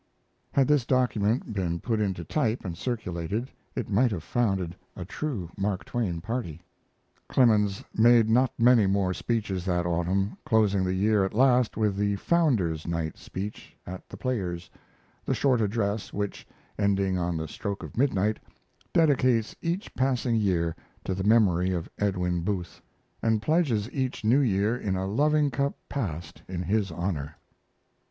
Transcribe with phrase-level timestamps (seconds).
[0.51, 5.51] Had this document been put into type and circulated it might have founded a true
[5.55, 6.63] Mark Twain party.
[7.29, 12.15] Clemens made not many more speeches that autumn, closing the year at last with the
[12.15, 14.71] "Founder's Night" speech at The Players,
[15.23, 16.47] the short address which,
[16.79, 18.39] ending on the stroke of midnight,
[18.93, 22.81] dedicates each passing year to the memory of Edwin Booth,
[23.21, 27.35] and pledges each new year in a loving cup passed in his honor.